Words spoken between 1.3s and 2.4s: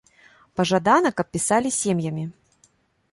пісалі сем'ямі.